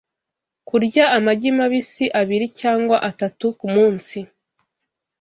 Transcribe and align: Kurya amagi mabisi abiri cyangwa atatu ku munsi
Kurya 0.67 1.05
amagi 1.17 1.49
mabisi 1.57 2.05
abiri 2.21 2.47
cyangwa 2.59 2.97
atatu 3.09 3.45
ku 3.59 3.67
munsi 3.75 4.17